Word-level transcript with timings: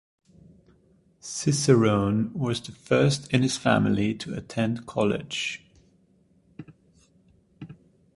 Cicerone 1.19 2.33
was 2.33 2.59
the 2.59 2.71
first 2.71 3.31
in 3.31 3.43
his 3.43 3.55
family 3.57 4.15
to 4.15 4.33
attend 4.33 4.87
college. 4.87 5.63